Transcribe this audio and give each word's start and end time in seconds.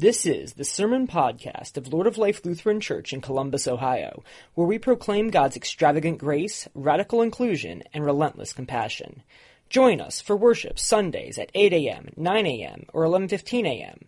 This 0.00 0.24
is 0.24 0.54
the 0.54 0.64
Sermon 0.64 1.06
Podcast 1.06 1.76
of 1.76 1.92
Lord 1.92 2.06
of 2.06 2.16
Life 2.16 2.46
Lutheran 2.46 2.80
Church 2.80 3.12
in 3.12 3.20
Columbus, 3.20 3.68
Ohio, 3.68 4.24
where 4.54 4.66
we 4.66 4.78
proclaim 4.78 5.28
God's 5.28 5.56
extravagant 5.56 6.16
grace, 6.16 6.66
radical 6.74 7.20
inclusion, 7.20 7.82
and 7.92 8.06
relentless 8.06 8.54
compassion. 8.54 9.22
Join 9.68 10.00
us 10.00 10.22
for 10.22 10.38
worship 10.38 10.78
Sundays 10.78 11.36
at 11.36 11.50
8 11.52 11.74
a.m., 11.74 12.14
9 12.16 12.46
a.m., 12.46 12.86
or 12.94 13.04
11:15 13.04 13.66
a.m. 13.66 14.06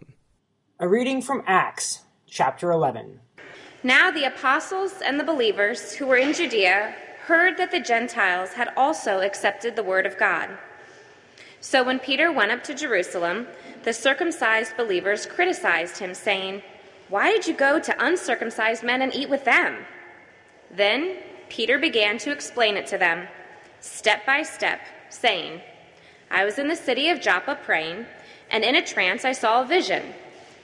A 0.78 0.88
reading 0.88 1.20
from 1.20 1.42
Acts, 1.48 2.04
chapter 2.28 2.70
11. 2.70 3.18
Now 3.82 4.12
the 4.12 4.22
apostles 4.22 4.92
and 5.04 5.18
the 5.18 5.24
believers 5.24 5.94
who 5.94 6.06
were 6.06 6.16
in 6.16 6.32
Judea 6.32 6.94
heard 7.28 7.58
that 7.58 7.70
the 7.70 7.78
Gentiles 7.78 8.54
had 8.54 8.72
also 8.74 9.20
accepted 9.20 9.76
the 9.76 9.82
word 9.82 10.06
of 10.06 10.16
God. 10.16 10.48
So 11.60 11.84
when 11.84 11.98
Peter 11.98 12.32
went 12.32 12.52
up 12.52 12.64
to 12.64 12.74
Jerusalem, 12.74 13.46
the 13.84 13.92
circumcised 13.92 14.78
believers 14.78 15.26
criticized 15.26 15.98
him, 15.98 16.14
saying, 16.14 16.62
Why 17.10 17.30
did 17.30 17.46
you 17.46 17.52
go 17.52 17.78
to 17.80 18.02
uncircumcised 18.02 18.82
men 18.82 19.02
and 19.02 19.14
eat 19.14 19.28
with 19.28 19.44
them? 19.44 19.84
Then 20.70 21.18
Peter 21.50 21.78
began 21.78 22.16
to 22.18 22.32
explain 22.32 22.78
it 22.78 22.86
to 22.86 22.96
them, 22.96 23.28
step 23.80 24.24
by 24.24 24.42
step, 24.42 24.80
saying, 25.10 25.60
I 26.30 26.46
was 26.46 26.58
in 26.58 26.68
the 26.68 26.76
city 26.76 27.10
of 27.10 27.20
Joppa 27.20 27.58
praying, 27.62 28.06
and 28.50 28.64
in 28.64 28.74
a 28.74 28.84
trance 28.84 29.26
I 29.26 29.32
saw 29.32 29.60
a 29.60 29.66
vision. 29.66 30.14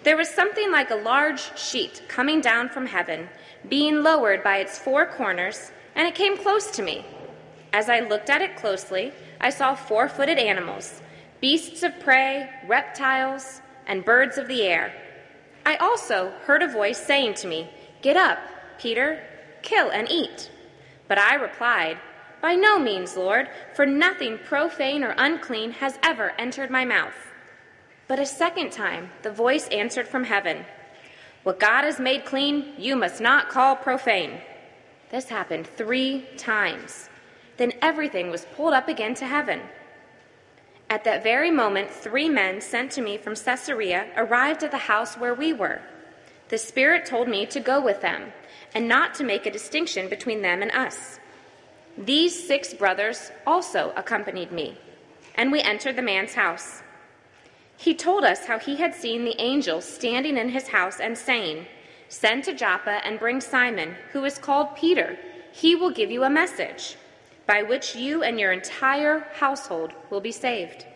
There 0.02 0.16
was 0.16 0.30
something 0.30 0.73
like 0.73 0.91
a 0.91 0.96
large 1.12 1.59
sheet 1.59 2.02
coming 2.09 2.41
down 2.41 2.71
from 2.71 2.87
heaven, 2.87 3.29
being 3.69 4.02
lowered 4.02 4.43
by 4.43 4.59
its 4.59 4.79
four 4.79 5.05
corners 5.05 5.71
and 5.95 6.07
it 6.07 6.15
came 6.15 6.37
close 6.37 6.71
to 6.73 6.83
me. 6.83 7.05
As 7.73 7.89
I 7.89 8.01
looked 8.01 8.30
at 8.30 8.43
it 8.43 8.57
closely, 8.57 9.12
I 9.41 9.51
saw 9.51 9.75
four 9.75 10.09
footed 10.09 10.39
animals, 10.39 11.02
beasts 11.41 11.83
of 11.83 11.98
prey, 12.01 12.48
reptiles, 12.66 13.60
and 13.87 14.05
birds 14.05 14.38
of 14.38 14.49
the 14.49 14.63
air. 14.63 14.93
I 15.66 15.77
also 15.77 16.33
heard 16.45 16.63
a 16.63 16.68
voice 16.68 16.99
saying 16.99 17.35
to 17.35 17.49
me, 17.49 17.68
Get 18.02 18.16
up, 18.16 18.38
Peter, 18.79 19.23
kill 19.63 19.91
and 19.91 20.10
eat. 20.10 20.51
But 21.09 21.18
I 21.18 21.35
replied, 21.35 21.99
By 22.40 22.55
no 22.55 22.79
means, 22.79 23.16
Lord, 23.16 23.49
for 23.74 23.87
nothing 23.87 24.38
profane 24.38 25.02
or 25.02 25.15
unclean 25.16 25.73
has 25.73 25.99
ever 26.02 26.33
entered 26.38 26.71
my 26.71 26.85
mouth. 26.85 27.15
But 28.07 28.18
a 28.18 28.27
second 28.27 28.73
time 28.73 29.11
the 29.23 29.33
voice 29.33 29.68
answered 29.68 30.07
from 30.07 30.24
heaven, 30.24 30.65
What 31.43 31.61
God 31.61 31.85
has 31.85 31.99
made 31.99 32.24
clean, 32.24 32.74
you 32.79 32.95
must 32.96 33.21
not 33.21 33.49
call 33.49 33.74
profane. 33.77 34.40
This 35.15 35.29
happened 35.29 35.68
three 35.68 36.26
times. 36.37 37.09
Then 37.57 37.73
everything 37.80 38.32
was 38.32 38.48
pulled 38.57 38.74
up 38.74 38.88
again 38.88 39.15
to 39.15 39.26
heaven. 39.26 39.60
At 40.90 41.04
that 41.04 41.23
very 41.23 41.52
moment, 41.52 41.88
three 41.88 42.29
men 42.29 42.60
sent 42.60 42.90
to 42.93 43.01
me 43.01 43.16
from 43.16 43.37
Caesarea 43.37 44.09
arrived 44.16 44.65
at 44.65 44.73
the 44.73 44.88
house 44.90 45.15
where 45.15 45.32
we 45.32 45.52
were. 45.52 45.80
The 46.48 46.59
Spirit 46.59 47.06
told 47.06 47.29
me 47.29 47.46
to 47.46 47.60
go 47.60 47.80
with 47.80 48.01
them, 48.01 48.32
and 48.74 48.88
not 48.88 49.15
to 49.15 49.23
make 49.23 49.46
a 49.46 49.52
distinction 49.52 50.09
between 50.09 50.43
them 50.43 50.62
and 50.62 50.73
us. 50.73 51.21
These 51.96 52.49
six 52.49 52.74
brothers 52.74 53.30
also 53.46 53.93
accompanied 53.96 54.51
me, 54.51 54.78
and 55.37 55.52
we 55.52 55.60
entered 55.60 55.95
the 55.95 56.02
man's 56.02 56.34
house. 56.34 56.82
He 57.76 57.95
told 57.95 58.24
us 58.24 58.46
how 58.46 58.59
he 58.59 58.74
had 58.74 58.96
seen 58.96 59.24
the 59.24 59.40
angel 59.40 59.80
standing 59.80 60.37
in 60.37 60.49
his 60.49 60.66
house 60.66 60.99
and 60.99 61.16
saying, 61.16 61.68
Send 62.09 62.45
to 62.45 62.55
Joppa 62.55 63.05
and 63.05 63.19
bring 63.19 63.41
Simon, 63.41 63.97
who 64.12 64.25
is 64.25 64.38
called 64.38 64.77
Peter. 64.77 65.19
He 65.53 65.75
will 65.75 65.91
give 65.91 66.11
you 66.11 66.25
a 66.25 66.31
message 66.31 66.97
by 67.47 67.62
which 67.62 67.94
you 67.94 68.22
and 68.22 68.38
your 68.38 68.53
entire 68.53 69.27
household 69.34 69.93
will 70.11 70.21
be 70.21 70.33
saved. 70.33 70.87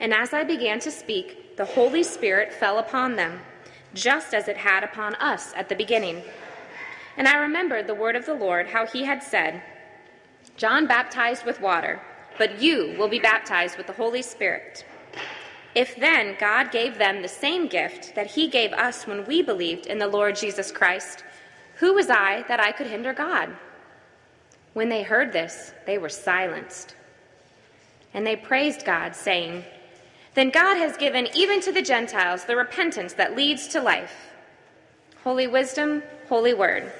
And 0.00 0.12
as 0.12 0.32
I 0.32 0.44
began 0.44 0.80
to 0.80 0.90
speak, 0.90 1.56
the 1.56 1.64
Holy 1.64 2.02
Spirit 2.02 2.52
fell 2.52 2.78
upon 2.78 3.16
them, 3.16 3.40
just 3.94 4.34
as 4.34 4.48
it 4.48 4.56
had 4.56 4.84
upon 4.84 5.14
us 5.16 5.52
at 5.54 5.68
the 5.68 5.76
beginning. 5.76 6.22
And 7.16 7.28
I 7.28 7.36
remembered 7.36 7.86
the 7.86 7.94
word 7.94 8.16
of 8.16 8.26
the 8.26 8.34
Lord, 8.34 8.68
how 8.68 8.86
he 8.86 9.04
had 9.04 9.22
said, 9.22 9.62
John 10.56 10.86
baptized 10.86 11.44
with 11.44 11.60
water, 11.60 12.00
but 12.38 12.60
you 12.60 12.94
will 12.98 13.08
be 13.08 13.18
baptized 13.18 13.76
with 13.76 13.86
the 13.86 13.92
Holy 13.92 14.22
Spirit. 14.22 14.84
If 15.74 15.96
then 15.96 16.36
God 16.38 16.70
gave 16.70 16.98
them 16.98 17.22
the 17.22 17.28
same 17.28 17.66
gift 17.66 18.14
that 18.14 18.32
he 18.32 18.48
gave 18.48 18.72
us 18.72 19.06
when 19.06 19.24
we 19.24 19.40
believed 19.40 19.86
in 19.86 19.98
the 19.98 20.06
Lord 20.06 20.36
Jesus 20.36 20.70
Christ, 20.70 21.24
who 21.76 21.94
was 21.94 22.10
I 22.10 22.44
that 22.48 22.60
I 22.60 22.72
could 22.72 22.86
hinder 22.86 23.14
God? 23.14 23.56
When 24.74 24.88
they 24.88 25.02
heard 25.02 25.32
this, 25.32 25.72
they 25.86 25.96
were 25.96 26.10
silenced. 26.10 26.94
And 28.12 28.26
they 28.26 28.36
praised 28.36 28.84
God, 28.84 29.16
saying, 29.16 29.64
Then 30.34 30.50
God 30.50 30.76
has 30.76 30.96
given 30.98 31.28
even 31.34 31.62
to 31.62 31.72
the 31.72 31.80
Gentiles 31.80 32.44
the 32.44 32.56
repentance 32.56 33.14
that 33.14 33.34
leads 33.34 33.68
to 33.68 33.80
life. 33.80 34.30
Holy 35.24 35.46
wisdom, 35.46 36.02
holy 36.28 36.52
word. 36.52 36.92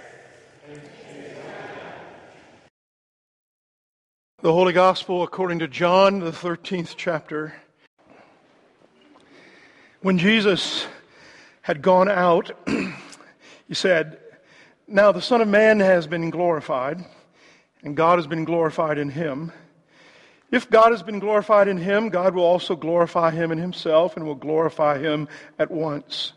The 4.41 4.53
Holy 4.53 4.72
Gospel 4.72 5.22
according 5.22 5.59
to 5.61 5.69
John, 5.69 6.19
the 6.19 6.32
13th 6.32 6.94
chapter. 6.97 7.55
When 10.03 10.19
Jesus 10.19 10.85
had 11.61 11.81
gone 11.81 12.09
out, 12.09 12.51
he 13.69 13.75
said, 13.75 14.19
Now 14.89 15.13
the 15.13 15.23
Son 15.23 15.41
of 15.41 15.47
Man 15.47 15.79
has 15.79 16.09
been 16.09 16.29
glorified, 16.29 17.05
and 17.85 17.97
God 17.97 18.19
has 18.19 18.27
been 18.27 18.45
glorified 18.45 18.99
in 18.99 19.11
him. 19.11 19.53
If 20.51 20.69
God 20.69 20.91
has 20.91 21.05
been 21.05 21.21
glorified 21.21 21.69
in 21.69 21.77
him, 21.77 22.09
God 22.09 22.35
will 22.35 22.43
also 22.43 22.75
glorify 22.75 23.31
him 23.31 23.53
in 23.53 23.59
himself 23.59 24.17
and 24.17 24.27
will 24.27 24.35
glorify 24.35 24.99
him 24.99 25.29
at 25.61 25.71
once. 25.71 26.33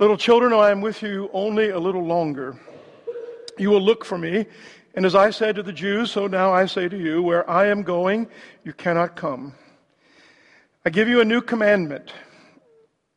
Little 0.00 0.16
children, 0.16 0.52
I 0.52 0.72
am 0.72 0.80
with 0.80 1.02
you 1.02 1.30
only 1.32 1.68
a 1.68 1.78
little 1.78 2.04
longer. 2.04 2.58
You 3.58 3.70
will 3.70 3.80
look 3.80 4.04
for 4.04 4.18
me, 4.18 4.44
and 4.96 5.06
as 5.06 5.14
I 5.14 5.30
said 5.30 5.54
to 5.54 5.62
the 5.62 5.72
Jews, 5.72 6.10
so 6.10 6.26
now 6.26 6.52
I 6.52 6.66
say 6.66 6.88
to 6.88 6.98
you, 6.98 7.22
where 7.22 7.48
I 7.48 7.68
am 7.68 7.84
going, 7.84 8.26
you 8.64 8.72
cannot 8.72 9.14
come. 9.14 9.54
I 10.84 10.90
give 10.90 11.06
you 11.06 11.20
a 11.20 11.24
new 11.24 11.40
commandment 11.40 12.12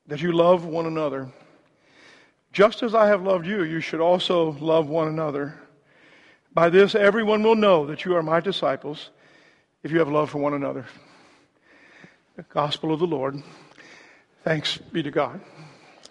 that 0.10 0.22
you 0.22 0.32
love 0.32 0.66
one 0.66 0.88
another. 0.88 1.30
Just 2.52 2.82
as 2.82 2.96
I 2.96 3.08
have 3.08 3.22
loved 3.22 3.46
you, 3.46 3.64
you 3.64 3.80
should 3.80 4.02
also 4.02 4.54
love 4.60 4.90
one 4.90 5.08
another. 5.08 5.60
By 6.52 6.70
this, 6.70 6.96
everyone 6.96 7.44
will 7.44 7.56
know 7.56 7.86
that 7.86 8.06
you 8.06 8.16
are 8.16 8.24
my 8.24 8.40
disciples 8.40 9.12
if 9.84 9.92
you 9.92 10.00
have 10.00 10.10
love 10.10 10.32
for 10.32 10.40
one 10.40 10.56
another. 10.56 10.86
The 12.36 12.44
gospel 12.44 12.92
of 12.92 13.00
the 13.00 13.06
Lord. 13.06 13.42
Thanks 14.44 14.78
be 14.78 15.04
to 15.04 15.12
God. 15.12 15.42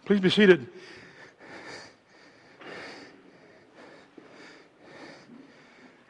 Please 0.04 0.20
be 0.20 0.30
seated. 0.30 0.68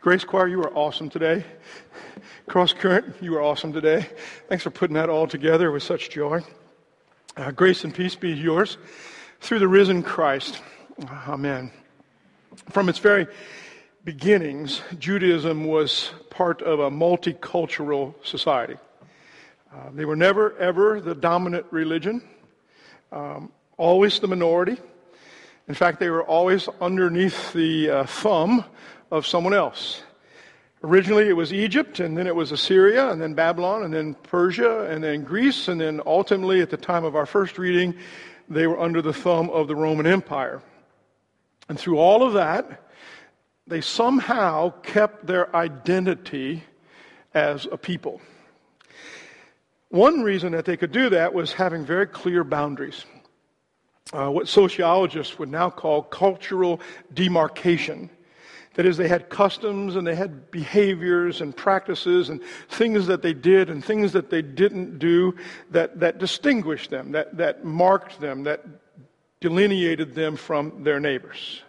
Grace 0.03 0.25
Choir, 0.25 0.47
you 0.47 0.61
are 0.61 0.75
awesome 0.75 1.09
today. 1.09 1.43
Cross 2.47 2.75
Current, 2.75 3.17
you 3.23 3.35
are 3.37 3.43
awesome 3.43 3.73
today. 3.73 4.07
Thanks 4.49 4.63
for 4.63 4.71
putting 4.71 4.95
that 4.95 5.09
all 5.09 5.27
together 5.27 5.71
with 5.71 5.83
such 5.83 6.11
joy. 6.11 6.43
Uh, 7.39 7.53
grace 7.53 7.85
and 7.85 7.95
peace 7.95 8.17
be 8.17 8.33
yours 8.33 8.79
through 9.41 9.61
the 9.61 9.69
risen 9.69 10.03
Christ. 10.03 10.61
Amen. 11.29 11.71
From 12.71 12.89
its 12.89 12.99
very 12.99 13.29
beginnings, 14.03 14.83
Judaism 14.99 15.65
was 15.65 16.11
part 16.31 16.63
of 16.63 16.81
a 16.81 16.91
multicultural 16.91 18.13
society. 18.25 18.75
Uh, 19.73 19.91
they 19.95 20.05
were 20.05 20.17
never, 20.17 20.59
ever 20.59 21.01
the 21.01 21.15
dominant 21.15 21.65
religion, 21.71 22.23
um, 23.13 23.53
always 23.77 24.19
the 24.19 24.27
minority. 24.27 24.77
In 25.69 25.75
fact, 25.75 26.01
they 26.01 26.11
were 26.11 26.25
always 26.25 26.69
underneath 26.81 27.53
the 27.53 27.89
uh, 27.89 28.07
thumb 28.07 28.65
of 29.13 29.29
someone 29.29 29.55
else. 29.55 30.03
Originally, 30.85 31.29
it 31.29 31.37
was 31.37 31.53
Egypt, 31.53 31.99
and 31.99 32.17
then 32.17 32.27
it 32.29 32.35
was 32.37 32.53
Assyria, 32.53 33.11
and 33.11 33.21
then 33.21 33.35
Babylon, 33.35 33.83
and 33.83 33.93
then 33.93 34.15
Persia, 34.15 34.89
and 34.89 35.03
then 35.03 35.25
Greece, 35.25 35.67
and 35.67 35.81
then 35.81 36.01
ultimately, 36.07 36.61
at 36.61 36.71
the 36.71 36.77
time 36.77 37.05
of 37.05 37.17
our 37.17 37.27
first 37.27 37.59
reading, 37.59 37.95
they 38.49 38.67
were 38.67 38.79
under 38.79 39.03
the 39.03 39.13
thumb 39.13 39.51
of 39.51 39.67
the 39.67 39.75
Roman 39.75 40.07
Empire. 40.07 40.63
And 41.69 41.79
through 41.79 41.99
all 41.99 42.23
of 42.23 42.35
that, 42.35 42.89
they 43.67 43.81
somehow 43.81 44.71
kept 44.83 45.27
their 45.27 45.55
identity 45.55 46.63
as 47.35 47.67
a 47.71 47.77
people. 47.77 48.21
One 49.91 50.23
reason 50.23 50.53
that 50.53 50.65
they 50.65 50.77
could 50.77 50.93
do 50.93 51.11
that 51.11 51.35
was 51.35 51.53
having 51.53 51.85
very 51.85 52.07
clear 52.07 52.45
boundaries. 52.45 53.05
Uh, 54.13 54.31
what 54.31 54.49
sociologists 54.49 55.39
would 55.39 55.51
now 55.51 55.71
call 55.71 56.03
cultural 56.03 56.81
demarcation. 57.13 58.11
That 58.79 58.87
is, 58.87 58.97
they 58.97 59.09
had 59.09 59.29
customs 59.29 59.97
and 59.97 60.07
they 60.07 60.15
had 60.15 60.53
behaviors 60.53 61.41
and 61.41 61.57
practices 61.57 62.29
and 62.29 62.41
things 62.69 63.09
that 63.09 63.23
they 63.23 63.35
did 63.35 63.71
and 63.71 63.85
things 63.85 64.13
that 64.13 64.31
they 64.31 64.41
didn't 64.41 65.01
do 65.01 65.35
that, 65.73 65.99
that 65.99 66.19
distinguished 66.19 66.89
them, 66.89 67.11
that, 67.11 67.37
that 67.37 67.65
marked 67.65 68.21
them, 68.21 68.45
that 68.45 68.65
delineated 69.41 70.15
them 70.15 70.37
from 70.37 70.85
their 70.85 71.01
neighbors. 71.01 71.63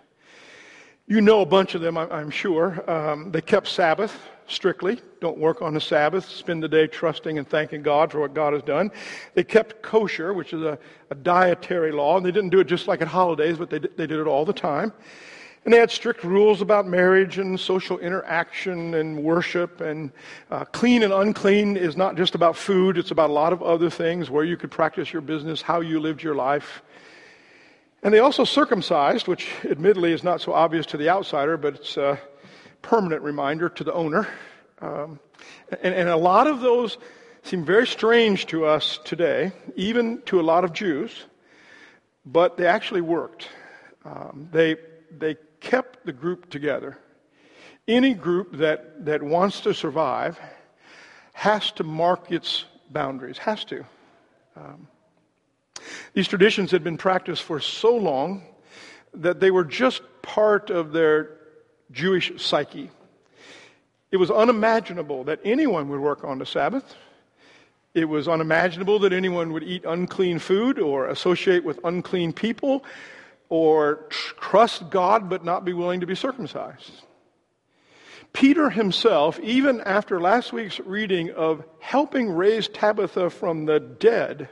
You 1.08 1.20
know 1.22 1.42
a 1.42 1.48
bunch 1.48 1.74
of 1.74 1.82
them, 1.82 1.98
I'm 1.98 2.30
sure. 2.30 2.88
Um, 2.88 3.32
they 3.32 3.42
kept 3.42 3.70
Sabbath, 3.70 4.16
strictly. 4.46 5.02
Don't 5.20 5.40
work 5.40 5.64
on 5.64 5.74
the 5.74 5.82
Sabbath. 5.82 6.30
Spend 6.30 6.62
the 6.62 6.70
day 6.70 6.86
trusting 6.86 7.40
and 7.40 7.48
thanking 7.48 7.82
God 7.82 8.12
for 8.12 8.20
what 8.20 8.36
God 8.36 8.54
has 8.54 8.62
done. 8.62 8.92
They 9.34 9.44
kept 9.44 9.82
kosher, 9.82 10.32
which 10.32 10.54
is 10.54 10.62
a, 10.62 10.78
a 11.10 11.16
dietary 11.16 11.92
law. 11.92 12.18
And 12.18 12.26
they 12.26 12.32
didn't 12.32 12.52
do 12.52 12.60
it 12.60 12.68
just 12.68 12.88
like 12.88 13.02
at 13.02 13.08
holidays, 13.08 13.58
but 13.58 13.72
they, 13.72 13.80
they 13.80 14.06
did 14.06 14.20
it 14.20 14.28
all 14.28 14.46
the 14.46 14.54
time. 14.54 14.94
And 15.70 15.76
they 15.76 15.80
had 15.82 15.92
strict 15.92 16.24
rules 16.24 16.62
about 16.62 16.88
marriage 16.88 17.38
and 17.38 17.60
social 17.60 18.00
interaction 18.00 18.96
and 18.96 19.24
worship. 19.24 19.82
And 19.82 20.12
uh, 20.50 20.66
clean 20.66 21.04
and 21.04 21.14
unclean 21.14 21.78
is 21.78 21.96
not 21.96 22.18
just 22.18 22.34
about 22.34 22.58
food, 22.58 22.98
it's 22.98 23.12
about 23.12 23.30
a 23.30 23.34
lot 23.34 23.54
of 23.54 23.62
other 23.62 23.92
things 23.92 24.32
where 24.32 24.44
you 24.44 24.58
could 24.58 24.72
practice 24.72 25.14
your 25.14 25.22
business, 25.22 25.62
how 25.62 25.82
you 25.82 26.00
lived 26.00 26.24
your 26.24 26.34
life. 26.34 26.82
And 28.02 28.12
they 28.12 28.18
also 28.18 28.46
circumcised, 28.46 29.28
which 29.28 29.48
admittedly 29.64 30.12
is 30.12 30.24
not 30.24 30.42
so 30.42 30.54
obvious 30.54 30.88
to 30.88 30.98
the 30.98 31.08
outsider, 31.08 31.56
but 31.56 31.76
it's 31.76 31.98
a 31.98 32.20
permanent 32.82 33.22
reminder 33.22 33.70
to 33.70 33.84
the 33.84 33.94
owner. 33.94 34.28
Um, 34.82 35.20
and, 35.84 35.94
and 35.94 36.10
a 36.10 36.18
lot 36.18 36.48
of 36.48 36.62
those 36.62 36.98
seem 37.44 37.64
very 37.64 37.86
strange 37.86 38.48
to 38.48 38.66
us 38.66 39.00
today, 39.04 39.52
even 39.76 40.24
to 40.24 40.40
a 40.40 40.42
lot 40.42 40.64
of 40.64 40.74
Jews, 40.74 41.26
but 42.26 42.58
they 42.58 42.66
actually 42.66 43.02
worked. 43.02 43.50
Um, 44.04 44.50
they, 44.52 44.76
they 45.16 45.36
kept 45.60 46.06
the 46.06 46.14
group 46.14 46.50
together. 46.50 46.98
Any 47.88 48.14
group 48.14 48.58
that, 48.58 49.06
that 49.06 49.24
wants 49.24 49.62
to 49.62 49.74
survive 49.74 50.40
has 51.34 51.72
to 51.74 51.84
mark 51.84 52.32
its 52.32 52.66
boundaries, 52.92 53.38
has 53.38 53.64
to. 53.66 53.86
Um, 54.56 54.88
these 56.14 56.28
traditions 56.28 56.72
had 56.72 56.84
been 56.84 56.98
practiced 56.98 57.44
for 57.44 57.60
so 57.60 57.96
long 57.96 58.44
that 59.14 59.40
they 59.40 59.52
were 59.52 59.64
just 59.64 60.02
part 60.22 60.70
of 60.70 60.92
their 60.92 61.38
Jewish 61.92 62.32
psyche. 62.42 62.92
It 64.12 64.18
was 64.18 64.30
unimaginable 64.30 65.24
that 65.26 65.40
anyone 65.44 65.90
would 65.90 66.00
work 66.00 66.24
on 66.24 66.40
the 66.40 66.46
Sabbath. 66.46 66.96
It 67.94 68.06
was 68.06 68.28
unimaginable 68.28 69.00
that 69.00 69.14
anyone 69.14 69.52
would 69.54 69.64
eat 69.64 69.84
unclean 69.86 70.40
food 70.40 70.80
or 70.80 71.08
associate 71.08 71.64
with 71.64 71.80
unclean 71.84 72.34
people 72.34 72.84
or 73.50 74.06
trust 74.10 74.90
God 74.90 75.30
but 75.30 75.44
not 75.44 75.66
be 75.66 75.74
willing 75.74 76.00
to 76.00 76.08
be 76.08 76.16
circumcised. 76.16 76.92
Peter 78.32 78.70
himself, 78.70 79.40
even 79.40 79.82
after 79.82 80.22
last 80.22 80.54
week's 80.54 80.80
reading 80.80 81.32
of 81.32 81.64
helping 81.80 82.30
raise 82.30 82.68
Tabitha 82.68 83.30
from 83.32 83.66
the 83.66 83.80
dead, 83.80 84.48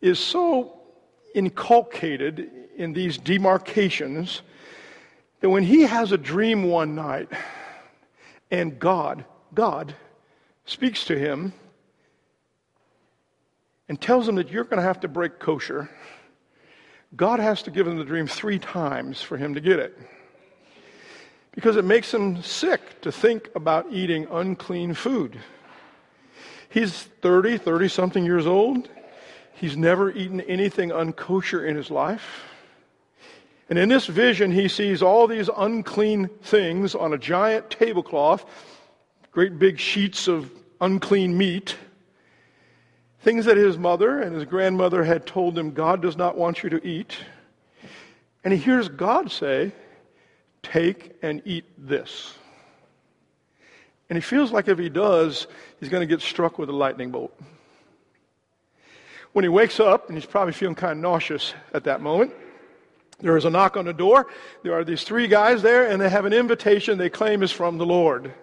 is 0.00 0.18
so 0.18 0.80
inculcated 1.34 2.50
in 2.76 2.92
these 2.92 3.18
demarcations 3.18 4.42
that 5.40 5.48
when 5.48 5.62
he 5.62 5.82
has 5.82 6.10
a 6.10 6.18
dream 6.18 6.64
one 6.64 6.94
night 6.96 7.28
and 8.50 8.78
God, 8.78 9.24
God 9.54 9.94
speaks 10.64 11.04
to 11.04 11.18
him 11.18 11.52
and 13.88 14.00
tells 14.00 14.28
him 14.28 14.36
that 14.36 14.50
you're 14.50 14.64
going 14.64 14.78
to 14.78 14.82
have 14.82 15.00
to 15.00 15.08
break 15.08 15.38
kosher 15.38 15.88
God 17.14 17.40
has 17.40 17.62
to 17.64 17.70
give 17.70 17.86
him 17.86 17.98
the 17.98 18.04
dream 18.04 18.26
three 18.26 18.58
times 18.58 19.20
for 19.20 19.36
him 19.36 19.54
to 19.54 19.60
get 19.60 19.78
it. 19.78 19.98
Because 21.52 21.76
it 21.76 21.84
makes 21.84 22.12
him 22.12 22.42
sick 22.42 23.00
to 23.02 23.12
think 23.12 23.50
about 23.54 23.92
eating 23.92 24.26
unclean 24.30 24.94
food. 24.94 25.38
He's 26.70 27.02
30, 27.20 27.58
30 27.58 27.88
something 27.88 28.24
years 28.24 28.46
old. 28.46 28.88
He's 29.52 29.76
never 29.76 30.10
eaten 30.10 30.40
anything 30.40 30.88
unkosher 30.88 31.68
in 31.68 31.76
his 31.76 31.90
life. 31.90 32.44
And 33.68 33.78
in 33.78 33.90
this 33.90 34.06
vision, 34.06 34.50
he 34.50 34.68
sees 34.68 35.02
all 35.02 35.26
these 35.26 35.50
unclean 35.54 36.28
things 36.42 36.94
on 36.94 37.12
a 37.12 37.18
giant 37.18 37.70
tablecloth, 37.70 38.44
great 39.30 39.58
big 39.58 39.78
sheets 39.78 40.28
of 40.28 40.50
unclean 40.80 41.36
meat. 41.36 41.76
Things 43.22 43.44
that 43.44 43.56
his 43.56 43.78
mother 43.78 44.20
and 44.20 44.34
his 44.34 44.44
grandmother 44.44 45.04
had 45.04 45.26
told 45.26 45.56
him 45.56 45.70
God 45.72 46.02
does 46.02 46.16
not 46.16 46.36
want 46.36 46.62
you 46.62 46.70
to 46.70 46.86
eat. 46.86 47.16
And 48.42 48.52
he 48.52 48.58
hears 48.58 48.88
God 48.88 49.30
say, 49.30 49.72
Take 50.62 51.16
and 51.22 51.42
eat 51.44 51.64
this. 51.78 52.34
And 54.08 54.16
he 54.16 54.20
feels 54.20 54.52
like 54.52 54.68
if 54.68 54.78
he 54.78 54.88
does, 54.88 55.46
he's 55.80 55.88
going 55.88 56.06
to 56.06 56.06
get 56.06 56.20
struck 56.20 56.58
with 56.58 56.68
a 56.68 56.72
lightning 56.72 57.10
bolt. 57.10 57.34
When 59.32 59.44
he 59.44 59.48
wakes 59.48 59.80
up, 59.80 60.08
and 60.08 60.18
he's 60.18 60.26
probably 60.26 60.52
feeling 60.52 60.74
kind 60.74 60.92
of 60.92 60.98
nauseous 60.98 61.54
at 61.72 61.84
that 61.84 62.00
moment, 62.00 62.32
there 63.20 63.36
is 63.36 63.44
a 63.44 63.50
knock 63.50 63.76
on 63.76 63.86
the 63.86 63.92
door. 63.92 64.26
There 64.62 64.74
are 64.74 64.84
these 64.84 65.04
three 65.04 65.28
guys 65.28 65.62
there, 65.62 65.88
and 65.88 66.00
they 66.00 66.08
have 66.08 66.24
an 66.24 66.32
invitation 66.32 66.98
they 66.98 67.08
claim 67.08 67.42
is 67.42 67.52
from 67.52 67.78
the 67.78 67.86
Lord. 67.86 68.34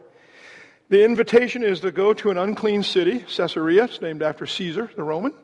The 0.90 1.06
invitation 1.06 1.62
is 1.62 1.82
to 1.82 1.92
go 1.92 2.16
to 2.16 2.32
an 2.32 2.40
unclean 2.40 2.82
city, 2.82 3.20
Caesarea, 3.20 3.84
it's 3.84 4.02
named 4.02 4.24
after 4.24 4.48
Caesar, 4.48 4.90
the 4.96 5.04
Roman, 5.04 5.36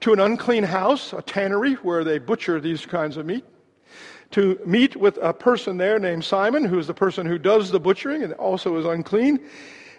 to 0.00 0.12
an 0.12 0.20
unclean 0.20 0.62
house, 0.62 1.12
a 1.12 1.20
tannery 1.20 1.74
where 1.74 2.04
they 2.04 2.18
butcher 2.18 2.60
these 2.60 2.86
kinds 2.86 3.16
of 3.16 3.26
meat, 3.26 3.44
to 4.30 4.60
meet 4.64 4.94
with 4.94 5.18
a 5.20 5.32
person 5.32 5.78
there 5.78 5.98
named 5.98 6.24
Simon, 6.24 6.64
who 6.64 6.78
is 6.78 6.86
the 6.86 6.94
person 6.94 7.26
who 7.26 7.38
does 7.38 7.72
the 7.72 7.80
butchering 7.80 8.22
and 8.22 8.34
also 8.34 8.76
is 8.76 8.84
unclean, 8.84 9.40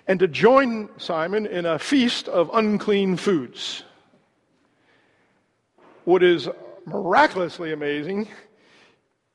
and 0.07 0.17
to 0.21 0.29
join 0.29 0.87
Simon 0.97 1.45
in 1.45 1.65
a 1.65 1.77
feast 1.77 2.29
of 2.29 2.49
unclean 2.53 3.17
foods. 3.17 3.83
What 6.05 6.23
is 6.23 6.47
miraculously 6.85 7.73
amazing 7.73 8.29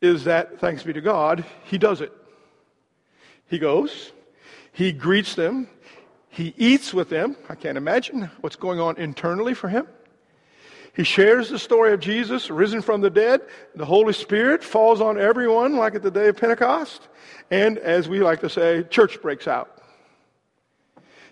is 0.00 0.24
that, 0.24 0.58
thanks 0.58 0.82
be 0.84 0.94
to 0.94 1.02
God, 1.02 1.44
he 1.64 1.76
does 1.76 2.00
it. 2.00 2.12
He 3.50 3.58
goes, 3.58 4.12
he 4.72 4.92
greets 4.92 5.34
them. 5.34 5.68
He 6.28 6.54
eats 6.56 6.94
with 6.94 7.10
them. 7.10 7.36
I 7.48 7.54
can't 7.54 7.76
imagine 7.76 8.30
what's 8.40 8.56
going 8.56 8.80
on 8.80 8.96
internally 8.96 9.54
for 9.54 9.68
him. 9.68 9.86
He 10.94 11.04
shares 11.04 11.48
the 11.48 11.58
story 11.58 11.92
of 11.92 12.00
Jesus 12.00 12.50
risen 12.50 12.82
from 12.82 13.00
the 13.00 13.10
dead. 13.10 13.42
The 13.74 13.84
Holy 13.84 14.12
Spirit 14.12 14.62
falls 14.62 15.00
on 15.00 15.18
everyone 15.18 15.76
like 15.76 15.94
at 15.94 16.02
the 16.02 16.10
day 16.10 16.28
of 16.28 16.36
Pentecost. 16.36 17.08
And 17.50 17.78
as 17.78 18.08
we 18.08 18.20
like 18.20 18.40
to 18.40 18.50
say, 18.50 18.82
church 18.84 19.20
breaks 19.22 19.46
out. 19.46 19.78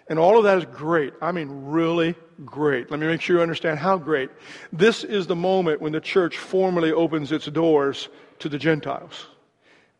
And 0.08 0.19
all 0.19 0.38
of 0.38 0.44
that 0.44 0.58
is 0.58 0.64
great. 0.64 1.12
I 1.22 1.32
mean, 1.32 1.48
really 1.66 2.14
great. 2.44 2.90
Let 2.90 3.00
me 3.00 3.06
make 3.06 3.20
sure 3.20 3.36
you 3.36 3.43
understand 3.43 3.78
how 3.78 3.96
great. 3.96 4.31
This 4.72 5.04
is 5.04 5.26
the 5.26 5.36
moment 5.36 5.81
when 5.81 5.93
the 5.93 6.00
church 6.00 6.38
formally 6.38 6.93
opens 6.93 7.31
its 7.31 7.46
doors 7.46 8.08
to 8.40 8.48
the 8.48 8.58
Gentiles. 8.58 9.28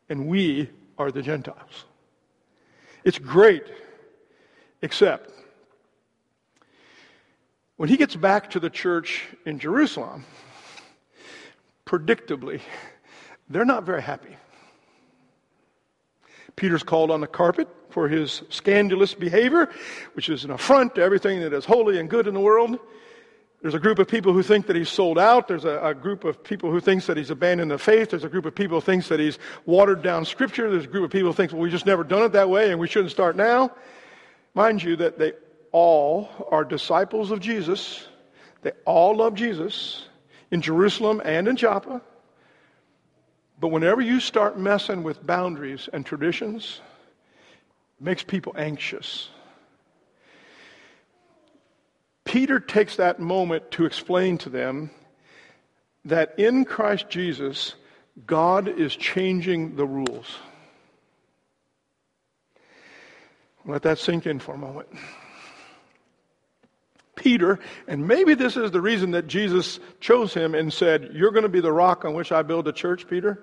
And 0.09 0.27
we 0.27 0.71
are 0.99 1.11
the 1.13 1.23
Gentiles. 1.23 1.85
It's 3.05 3.19
great, 3.19 3.65
except 4.83 5.31
when 7.77 7.89
he 7.89 7.97
gets 7.97 8.15
back 8.15 8.51
to 8.51 8.61
the 8.61 8.69
church 8.69 9.27
in 9.47 9.59
Jerusalem, 9.59 10.27
predictably, 11.87 12.61
they're 13.49 13.65
not 13.65 13.85
very 13.85 14.03
happy. 14.03 14.37
Peter's 16.57 16.83
called 16.83 17.11
on 17.11 17.23
the 17.23 17.27
carpet 17.27 17.69
for 17.89 18.07
his 18.07 18.43
scandalous 18.51 19.15
behavior, 19.15 19.71
which 20.13 20.29
is 20.29 20.45
an 20.45 20.51
affront 20.51 20.95
to 20.97 21.03
everything 21.03 21.41
that 21.41 21.55
is 21.55 21.65
holy 21.65 21.99
and 21.99 22.11
good 22.11 22.27
in 22.27 22.35
the 22.35 22.41
world. 22.41 22.79
There's 23.63 23.75
a 23.75 23.79
group 23.79 23.99
of 23.99 24.09
people 24.09 24.33
who 24.33 24.43
think 24.43 24.67
that 24.69 24.77
he's 24.77 24.89
sold 24.89 25.19
out. 25.19 25.47
There's 25.47 25.67
a, 25.67 25.79
a, 25.83 25.95
group 25.95 26.25
of 26.25 26.43
people 26.43 26.71
who 26.71 26.81
thinks 26.81 27.07
that 27.07 27.19
he's 27.19 27.31
abandoned 27.31 27.71
the 27.71 27.79
faith. 27.79 28.11
There's 28.11 28.25
a 28.25 28.29
group 28.29 28.47
of 28.47 28.55
people 28.55 28.81
who 28.81 28.85
thinks 28.85 29.09
that 29.09 29.21
he's 29.21 29.39
watered 29.67 30.03
down 30.03 30.25
scripture. 30.25 30.71
There's 30.71 30.85
a 30.85 30.89
group 30.89 31.05
of 31.05 31.11
people 31.11 31.29
who 31.29 31.35
thinks, 31.35 31.53
well, 31.53 31.61
we 31.61 31.71
just 31.71 31.85
never 31.85 32.03
done 32.03 32.23
it 32.23 32.33
that 32.33 32.49
way 32.49 32.71
and 32.71 32.81
we 32.81 32.89
shouldn't 32.89 33.11
start 33.11 33.37
now. 33.37 33.71
Mind 34.55 34.83
you 34.83 34.97
that 34.97 35.19
they 35.19 35.35
all 35.73 36.29
are 36.51 36.65
disciples 36.65 37.31
of 37.31 37.41
Jesus. 37.41 38.09
They 38.63 38.73
all 38.87 39.17
love 39.17 39.35
Jesus 39.35 40.07
in 40.51 40.63
Jerusalem 40.63 41.21
and 41.23 41.47
in 41.47 41.57
Joppa. 41.57 42.01
But 43.61 43.69
whenever 43.69 44.01
you 44.01 44.21
start 44.21 44.59
messing 44.59 45.03
with 45.03 45.25
boundaries 45.25 45.89
and 45.93 46.05
traditions, 46.05 46.81
it 47.99 48.05
makes 48.05 48.23
people 48.23 48.55
anxious. 48.57 49.29
Peter 52.31 52.61
takes 52.61 52.95
that 52.95 53.19
moment 53.19 53.73
to 53.73 53.85
explain 53.85 54.39
to 54.39 54.49
them 54.49 54.89
that 56.05 56.33
in 56.39 56.65
Christ 56.65 57.09
Jesus, 57.09 57.75
God 58.25 58.69
is 58.69 58.95
changing 58.95 59.75
the 59.75 59.85
rules. 59.85 60.37
Let 63.65 63.83
that 63.83 63.99
sink 63.99 64.29
in 64.29 64.39
for 64.39 64.55
a 64.55 64.59
moment. 64.59 64.87
Peter, 67.17 67.59
and 67.89 68.07
maybe 68.07 68.35
this 68.35 68.57
is 68.57 68.71
the 68.71 68.81
reason 68.81 69.11
that 69.11 69.27
Jesus 69.27 69.81
chose 69.99 70.33
him 70.33 70.55
and 70.55 70.73
said, 70.73 71.11
You're 71.13 71.33
going 71.33 71.43
to 71.43 71.49
be 71.49 71.61
the 71.61 71.73
rock 71.73 72.05
on 72.05 72.15
which 72.15 72.31
I 72.31 72.43
build 72.43 72.69
a 72.69 72.73
church, 72.73 73.09
Peter. 73.09 73.43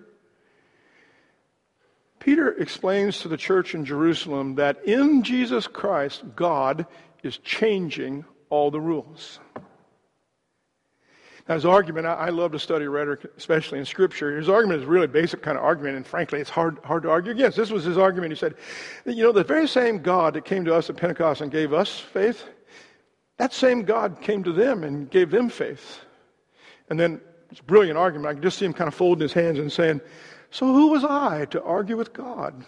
Peter 2.19 2.53
explains 2.53 3.19
to 3.19 3.27
the 3.27 3.35
church 3.35 3.75
in 3.75 3.83
Jerusalem 3.83 4.55
that 4.55 4.85
in 4.85 5.23
Jesus 5.23 5.67
Christ, 5.67 6.23
God 6.37 6.87
is 7.21 7.37
changing 7.39 8.23
all 8.49 8.71
the 8.71 8.81
rules. 8.81 9.39
Now, 11.47 11.55
his 11.55 11.65
argument, 11.65 12.05
I, 12.05 12.13
I, 12.13 12.29
love 12.29 12.51
to 12.51 12.59
study 12.59 12.87
rhetoric, 12.87 13.25
especially 13.37 13.79
in 13.79 13.85
Scripture. 13.85 14.35
His 14.35 14.49
argument 14.49 14.81
is 14.81 14.87
a 14.87 14.91
really 14.91 15.07
basic 15.07 15.41
kind 15.41 15.57
of 15.57 15.63
argument, 15.63 15.95
and 15.95 16.05
frankly, 16.05 16.41
it's 16.41 16.49
hard, 16.49 16.77
hard 16.83 17.03
to 17.03 17.09
argue 17.09 17.31
against. 17.31 17.55
This 17.55 17.71
was 17.71 17.85
his 17.85 17.97
argument. 17.97 18.33
He 18.33 18.37
said, 18.37 18.55
You 19.05 19.23
know, 19.23 19.31
the 19.31 19.45
very 19.45 19.67
same 19.67 19.99
God 19.99 20.33
that 20.33 20.43
came 20.43 20.65
to 20.65 20.75
us 20.75 20.89
at 20.89 20.97
Pentecost 20.97 21.39
and 21.39 21.49
gave 21.49 21.71
us 21.71 21.99
faith, 21.99 22.43
that 23.37 23.53
same 23.53 23.83
God 23.83 24.19
came 24.19 24.43
to 24.43 24.51
them 24.51 24.83
and 24.83 25.09
gave 25.09 25.31
them 25.31 25.47
faith. 25.47 26.01
And 26.89 26.99
then 26.99 27.21
it's 27.49 27.61
a 27.61 27.63
brilliant 27.63 27.97
argument. 27.97 28.29
I 28.29 28.33
can 28.33 28.41
just 28.41 28.57
see 28.57 28.65
him 28.65 28.73
kind 28.73 28.87
of 28.89 28.93
folding 28.93 29.21
his 29.21 29.33
hands 29.33 29.59
and 29.59 29.71
saying, 29.71 30.01
So 30.51 30.65
who 30.65 30.87
was 30.87 31.05
I 31.05 31.45
to 31.51 31.63
argue 31.63 31.95
with 31.95 32.11
God? 32.11 32.65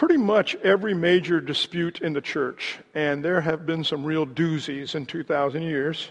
Pretty 0.00 0.16
much 0.16 0.54
every 0.64 0.94
major 0.94 1.42
dispute 1.42 2.00
in 2.00 2.14
the 2.14 2.22
church, 2.22 2.78
and 2.94 3.22
there 3.22 3.42
have 3.42 3.66
been 3.66 3.84
some 3.84 4.02
real 4.02 4.26
doozies 4.26 4.94
in 4.94 5.04
2,000 5.04 5.60
years, 5.60 6.10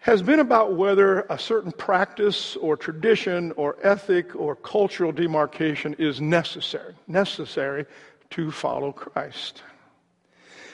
has 0.00 0.22
been 0.22 0.40
about 0.40 0.74
whether 0.74 1.20
a 1.30 1.38
certain 1.38 1.70
practice 1.70 2.56
or 2.56 2.76
tradition 2.76 3.52
or 3.52 3.76
ethic 3.84 4.34
or 4.34 4.56
cultural 4.56 5.12
demarcation 5.12 5.94
is 6.00 6.20
necessary, 6.20 6.92
necessary 7.06 7.86
to 8.28 8.50
follow 8.50 8.90
Christ. 8.90 9.62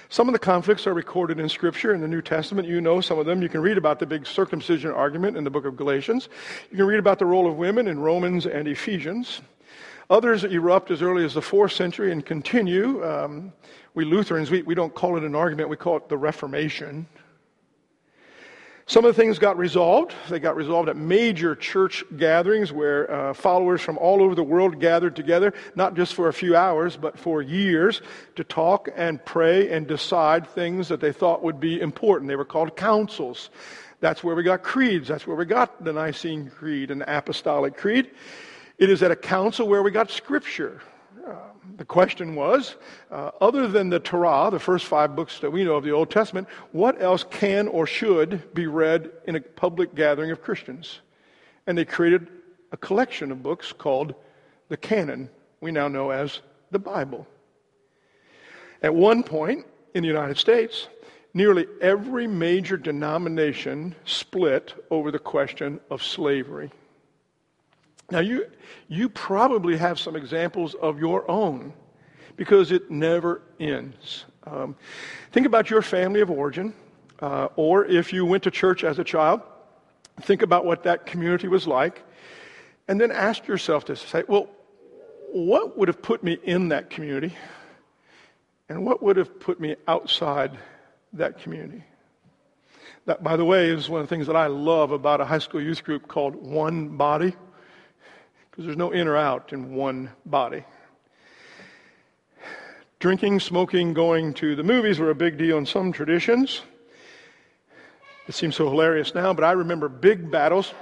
Some 0.08 0.26
of 0.26 0.32
the 0.32 0.38
conflicts 0.38 0.86
are 0.86 0.94
recorded 0.94 1.38
in 1.38 1.50
Scripture 1.50 1.92
in 1.92 2.00
the 2.00 2.08
New 2.08 2.22
Testament. 2.22 2.66
You 2.66 2.80
know 2.80 3.02
some 3.02 3.18
of 3.18 3.26
them. 3.26 3.42
You 3.42 3.50
can 3.50 3.60
read 3.60 3.76
about 3.76 3.98
the 3.98 4.06
big 4.06 4.26
circumcision 4.26 4.90
argument 4.90 5.36
in 5.36 5.44
the 5.44 5.50
book 5.50 5.66
of 5.66 5.76
Galatians. 5.76 6.30
You 6.70 6.78
can 6.78 6.86
read 6.86 6.98
about 6.98 7.18
the 7.18 7.26
role 7.26 7.46
of 7.46 7.58
women 7.58 7.86
in 7.86 7.98
Romans 7.98 8.46
and 8.46 8.66
Ephesians. 8.66 9.42
Others 10.08 10.44
erupt 10.44 10.92
as 10.92 11.02
early 11.02 11.24
as 11.24 11.34
the 11.34 11.42
fourth 11.42 11.72
century 11.72 12.12
and 12.12 12.24
continue. 12.24 13.04
Um, 13.04 13.52
we 13.94 14.04
Lutherans, 14.04 14.50
we, 14.50 14.62
we 14.62 14.74
don't 14.74 14.94
call 14.94 15.16
it 15.16 15.24
an 15.24 15.34
argument, 15.34 15.68
we 15.68 15.76
call 15.76 15.96
it 15.96 16.08
the 16.08 16.16
Reformation. 16.16 17.06
Some 18.88 19.04
of 19.04 19.16
the 19.16 19.20
things 19.20 19.40
got 19.40 19.58
resolved. 19.58 20.14
They 20.28 20.38
got 20.38 20.54
resolved 20.54 20.88
at 20.88 20.96
major 20.96 21.56
church 21.56 22.04
gatherings 22.16 22.72
where 22.72 23.10
uh, 23.10 23.34
followers 23.34 23.80
from 23.80 23.98
all 23.98 24.22
over 24.22 24.36
the 24.36 24.44
world 24.44 24.78
gathered 24.78 25.16
together, 25.16 25.54
not 25.74 25.96
just 25.96 26.14
for 26.14 26.28
a 26.28 26.32
few 26.32 26.54
hours, 26.54 26.96
but 26.96 27.18
for 27.18 27.42
years 27.42 28.00
to 28.36 28.44
talk 28.44 28.88
and 28.94 29.24
pray 29.24 29.72
and 29.72 29.88
decide 29.88 30.46
things 30.46 30.86
that 30.86 31.00
they 31.00 31.10
thought 31.10 31.42
would 31.42 31.58
be 31.58 31.80
important. 31.80 32.28
They 32.28 32.36
were 32.36 32.44
called 32.44 32.76
councils. 32.76 33.50
That's 33.98 34.22
where 34.22 34.36
we 34.36 34.44
got 34.44 34.62
creeds. 34.62 35.08
That's 35.08 35.26
where 35.26 35.36
we 35.36 35.46
got 35.46 35.82
the 35.82 35.92
Nicene 35.92 36.48
Creed 36.48 36.92
and 36.92 37.00
the 37.00 37.18
Apostolic 37.18 37.76
Creed. 37.76 38.12
It 38.78 38.90
is 38.90 39.02
at 39.02 39.10
a 39.10 39.16
council 39.16 39.66
where 39.66 39.82
we 39.82 39.90
got 39.90 40.10
Scripture. 40.10 40.80
The 41.76 41.84
question 41.84 42.34
was 42.34 42.76
uh, 43.10 43.32
other 43.40 43.68
than 43.68 43.90
the 43.90 43.98
Torah, 43.98 44.50
the 44.50 44.58
first 44.58 44.86
five 44.86 45.14
books 45.14 45.40
that 45.40 45.50
we 45.50 45.64
know 45.64 45.76
of 45.76 45.84
the 45.84 45.90
Old 45.90 46.10
Testament, 46.10 46.48
what 46.72 47.02
else 47.02 47.24
can 47.24 47.68
or 47.68 47.86
should 47.86 48.54
be 48.54 48.66
read 48.66 49.10
in 49.26 49.36
a 49.36 49.40
public 49.40 49.94
gathering 49.94 50.30
of 50.30 50.40
Christians? 50.40 51.00
And 51.66 51.76
they 51.76 51.84
created 51.84 52.28
a 52.72 52.76
collection 52.76 53.30
of 53.30 53.42
books 53.42 53.72
called 53.72 54.14
the 54.68 54.76
canon, 54.76 55.28
we 55.60 55.70
now 55.70 55.88
know 55.88 56.10
as 56.10 56.40
the 56.70 56.78
Bible. 56.78 57.26
At 58.82 58.94
one 58.94 59.22
point 59.22 59.66
in 59.94 60.02
the 60.02 60.08
United 60.08 60.38
States, 60.38 60.88
nearly 61.34 61.66
every 61.80 62.26
major 62.26 62.76
denomination 62.76 63.94
split 64.04 64.74
over 64.90 65.10
the 65.10 65.18
question 65.18 65.80
of 65.90 66.02
slavery. 66.02 66.70
Now, 68.10 68.20
you, 68.20 68.46
you 68.88 69.08
probably 69.08 69.76
have 69.76 69.98
some 69.98 70.14
examples 70.14 70.74
of 70.74 70.98
your 70.98 71.28
own 71.30 71.72
because 72.36 72.70
it 72.70 72.90
never 72.90 73.42
ends. 73.58 74.26
Um, 74.44 74.76
think 75.32 75.46
about 75.46 75.70
your 75.70 75.82
family 75.82 76.20
of 76.20 76.30
origin, 76.30 76.72
uh, 77.20 77.48
or 77.56 77.84
if 77.84 78.12
you 78.12 78.24
went 78.24 78.44
to 78.44 78.50
church 78.50 78.84
as 78.84 78.98
a 78.98 79.04
child, 79.04 79.40
think 80.20 80.42
about 80.42 80.64
what 80.64 80.84
that 80.84 81.06
community 81.06 81.48
was 81.48 81.66
like, 81.66 82.04
and 82.86 83.00
then 83.00 83.10
ask 83.10 83.46
yourself 83.48 83.86
this 83.86 84.00
say, 84.00 84.22
well, 84.28 84.48
what 85.32 85.76
would 85.76 85.88
have 85.88 86.00
put 86.00 86.22
me 86.22 86.38
in 86.44 86.68
that 86.68 86.90
community, 86.90 87.34
and 88.68 88.84
what 88.84 89.02
would 89.02 89.16
have 89.16 89.40
put 89.40 89.58
me 89.58 89.74
outside 89.88 90.56
that 91.14 91.40
community? 91.40 91.82
That, 93.06 93.22
by 93.22 93.36
the 93.36 93.44
way, 93.44 93.70
is 93.70 93.88
one 93.88 94.00
of 94.00 94.08
the 94.08 94.14
things 94.14 94.28
that 94.28 94.36
I 94.36 94.46
love 94.46 94.92
about 94.92 95.20
a 95.20 95.24
high 95.24 95.38
school 95.38 95.60
youth 95.60 95.82
group 95.82 96.06
called 96.06 96.36
One 96.36 96.96
Body 96.96 97.34
because 98.56 98.64
there's 98.64 98.78
no 98.78 98.90
in 98.90 99.06
or 99.06 99.18
out 99.18 99.52
in 99.52 99.74
one 99.74 100.10
body. 100.24 100.64
Drinking, 103.00 103.38
smoking, 103.38 103.92
going 103.92 104.32
to 104.34 104.56
the 104.56 104.62
movies 104.62 104.98
were 104.98 105.10
a 105.10 105.14
big 105.14 105.36
deal 105.36 105.58
in 105.58 105.66
some 105.66 105.92
traditions. 105.92 106.62
It 108.26 108.34
seems 108.34 108.56
so 108.56 108.66
hilarious 108.70 109.14
now, 109.14 109.34
but 109.34 109.44
I 109.44 109.52
remember 109.52 109.90
big 109.90 110.30
battles 110.30 110.72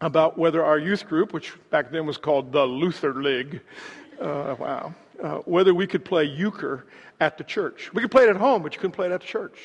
about 0.00 0.36
whether 0.36 0.64
our 0.64 0.76
youth 0.76 1.06
group, 1.06 1.32
which 1.32 1.52
back 1.70 1.92
then 1.92 2.04
was 2.04 2.16
called 2.16 2.50
the 2.50 2.64
Luther 2.64 3.14
League, 3.14 3.60
uh, 4.20 4.56
wow, 4.58 4.92
uh, 5.22 5.36
whether 5.44 5.72
we 5.72 5.86
could 5.86 6.04
play 6.04 6.24
euchre 6.24 6.86
at 7.20 7.38
the 7.38 7.44
church. 7.44 7.94
We 7.94 8.02
could 8.02 8.10
play 8.10 8.24
it 8.24 8.30
at 8.30 8.36
home, 8.36 8.60
but 8.60 8.74
you 8.74 8.80
couldn't 8.80 8.96
play 8.96 9.06
it 9.06 9.12
at 9.12 9.20
the 9.20 9.26
church. 9.26 9.60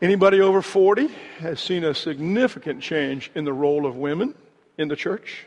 Anybody 0.00 0.40
over 0.40 0.62
40 0.62 1.08
has 1.38 1.58
seen 1.58 1.82
a 1.82 1.92
significant 1.94 2.80
change 2.80 3.32
in 3.34 3.44
the 3.44 3.52
role 3.52 3.84
of 3.84 3.96
women 3.96 4.32
in 4.78 4.88
the 4.88 4.96
church? 4.96 5.46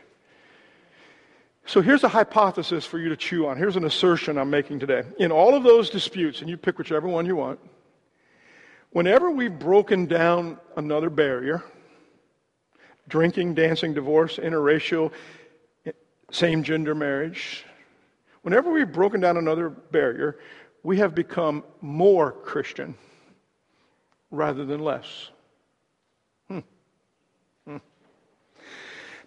So 1.66 1.80
here's 1.80 2.02
a 2.02 2.08
hypothesis 2.08 2.84
for 2.84 2.98
you 2.98 3.08
to 3.10 3.16
chew 3.16 3.46
on. 3.46 3.56
Here's 3.56 3.76
an 3.76 3.84
assertion 3.84 4.38
I'm 4.38 4.50
making 4.50 4.80
today. 4.80 5.04
In 5.18 5.30
all 5.30 5.54
of 5.54 5.62
those 5.62 5.88
disputes, 5.88 6.40
and 6.40 6.50
you 6.50 6.56
pick 6.56 6.78
whichever 6.78 7.06
one 7.06 7.26
you 7.26 7.36
want, 7.36 7.60
whenever 8.90 9.30
we've 9.30 9.56
broken 9.56 10.06
down 10.06 10.58
another 10.76 11.10
barrier, 11.10 11.62
drinking, 13.08 13.54
dancing, 13.54 13.94
divorce, 13.94 14.38
interracial, 14.38 15.12
same 16.32 16.62
gender 16.62 16.94
marriage, 16.94 17.64
whenever 18.42 18.72
we've 18.72 18.92
broken 18.92 19.20
down 19.20 19.36
another 19.36 19.68
barrier, 19.68 20.38
we 20.82 20.96
have 20.96 21.14
become 21.14 21.62
more 21.80 22.32
Christian 22.32 22.94
rather 24.30 24.64
than 24.64 24.80
less. 24.80 25.30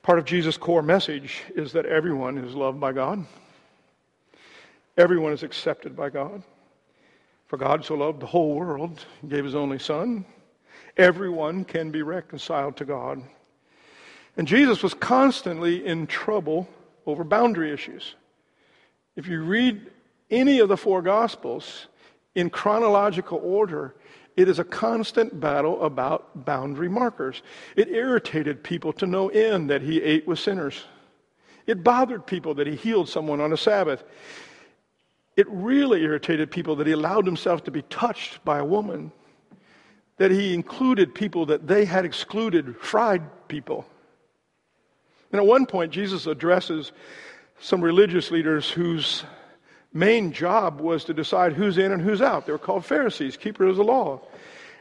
Part 0.03 0.19
of 0.19 0.25
Jesus' 0.25 0.57
core 0.57 0.81
message 0.81 1.43
is 1.55 1.71
that 1.71 1.85
everyone 1.85 2.37
is 2.37 2.53
loved 2.53 2.77
by 2.77 2.91
God. 2.91 3.25
Everyone 4.97 5.31
is 5.31 5.43
accepted 5.43 5.95
by 5.95 6.09
God. 6.09 6.43
For 7.47 7.55
God 7.55 7.85
so 7.85 7.95
loved 7.95 8.19
the 8.19 8.25
whole 8.25 8.53
world, 8.53 9.05
he 9.21 9.27
gave 9.27 9.45
his 9.45 9.55
only 9.55 9.79
Son. 9.79 10.25
Everyone 10.97 11.63
can 11.63 11.89
be 11.89 12.01
reconciled 12.01 12.75
to 12.77 12.85
God. 12.85 13.23
And 14.35 14.45
Jesus 14.45 14.83
was 14.83 14.93
constantly 14.93 15.85
in 15.85 16.05
trouble 16.05 16.67
over 17.05 17.23
boundary 17.23 17.71
issues. 17.71 18.15
If 19.15 19.27
you 19.27 19.41
read 19.43 19.89
any 20.29 20.59
of 20.59 20.67
the 20.67 20.75
four 20.75 21.01
Gospels 21.01 21.87
in 22.35 22.49
chronological 22.49 23.39
order, 23.41 23.95
it 24.35 24.49
is 24.49 24.59
a 24.59 24.63
constant 24.63 25.39
battle 25.39 25.83
about 25.83 26.45
boundary 26.45 26.89
markers. 26.89 27.41
It 27.75 27.89
irritated 27.89 28.63
people 28.63 28.93
to 28.93 29.05
no 29.05 29.29
end 29.29 29.69
that 29.69 29.81
he 29.81 30.01
ate 30.01 30.27
with 30.27 30.39
sinners. 30.39 30.83
It 31.67 31.83
bothered 31.83 32.25
people 32.25 32.55
that 32.55 32.67
he 32.67 32.75
healed 32.75 33.09
someone 33.09 33.39
on 33.39 33.53
a 33.53 33.57
Sabbath. 33.57 34.03
It 35.37 35.47
really 35.49 36.01
irritated 36.01 36.51
people 36.51 36.75
that 36.77 36.87
he 36.87 36.93
allowed 36.93 37.25
himself 37.25 37.63
to 37.65 37.71
be 37.71 37.83
touched 37.83 38.43
by 38.43 38.59
a 38.59 38.65
woman, 38.65 39.11
that 40.17 40.31
he 40.31 40.53
included 40.53 41.13
people 41.13 41.47
that 41.47 41.67
they 41.67 41.85
had 41.85 42.05
excluded, 42.05 42.75
fried 42.77 43.47
people. 43.47 43.85
And 45.31 45.39
at 45.39 45.47
one 45.47 45.65
point, 45.65 45.91
Jesus 45.91 46.27
addresses 46.27 46.91
some 47.59 47.81
religious 47.81 48.29
leaders 48.29 48.69
whose 48.69 49.23
main 49.93 50.31
job 50.31 50.81
was 50.81 51.05
to 51.05 51.13
decide 51.13 51.53
who's 51.53 51.77
in 51.77 51.91
and 51.91 52.01
who's 52.01 52.21
out. 52.21 52.45
They 52.45 52.51
were 52.51 52.57
called 52.57 52.85
Pharisees, 52.85 53.37
keepers 53.37 53.71
of 53.71 53.77
the 53.77 53.83
law. 53.83 54.21